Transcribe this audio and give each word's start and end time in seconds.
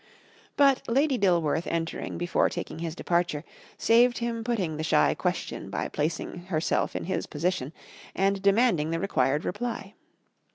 But 0.57 0.81
Lady 0.87 1.15
Dilworth 1.19 1.67
entering 1.67 2.17
before 2.17 2.49
taking 2.49 2.79
his 2.79 2.95
departure, 2.95 3.43
saved 3.77 4.17
him 4.17 4.43
putting 4.43 4.77
the 4.77 4.83
shy 4.83 5.13
question 5.13 5.69
by 5.69 5.89
placing 5.89 6.45
herself 6.45 6.95
in 6.95 7.03
his 7.03 7.27
position 7.27 7.71
and 8.15 8.41
demanding 8.41 8.89
the 8.89 8.99
required 8.99 9.45
reply. 9.45 9.93